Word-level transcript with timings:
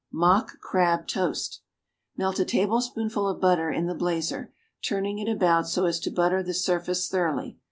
=Mock 0.11 0.59
Crab 0.61 1.05
Toast.= 1.07 1.61
Melt 2.17 2.39
a 2.39 2.43
tablespoonful 2.45 3.27
of 3.27 3.39
butter 3.39 3.69
in 3.69 3.85
the 3.85 3.93
blazer, 3.93 4.51
turning 4.83 5.19
it 5.19 5.29
about 5.31 5.67
so 5.67 5.85
as 5.85 5.99
to 5.99 6.09
butter 6.09 6.41
the 6.41 6.55
surface 6.55 7.07
thoroughly. 7.07 7.59